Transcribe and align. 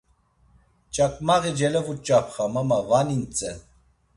Ç̌aǩmaği 0.93 1.51
celevuç̌apxam 1.57 2.53
ama 2.61 2.79
va 2.87 2.99
nintzen. 3.07 3.57